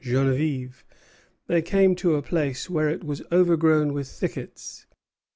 [0.03, 0.81] Geneviève,
[1.45, 4.87] they came to a place where it was overgrown with thickets.